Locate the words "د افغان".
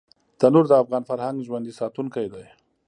0.69-1.03